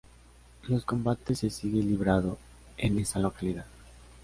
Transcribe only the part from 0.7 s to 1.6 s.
combates se